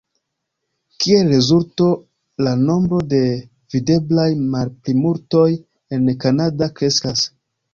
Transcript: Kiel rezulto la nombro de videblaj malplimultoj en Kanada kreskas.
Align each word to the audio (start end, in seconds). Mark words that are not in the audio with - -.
Kiel 1.03 1.27
rezulto 1.33 1.89
la 2.47 2.55
nombro 2.61 3.01
de 3.13 3.21
videblaj 3.75 4.27
malplimultoj 4.57 5.47
en 5.99 6.09
Kanada 6.25 6.73
kreskas. 6.81 7.27